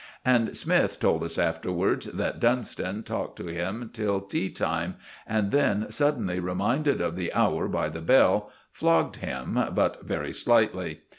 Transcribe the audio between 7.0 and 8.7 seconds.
of the hour by the bell,